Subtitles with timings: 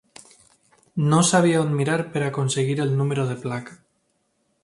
[1.11, 3.77] No sabia on mirar per aconseguir el número de placa.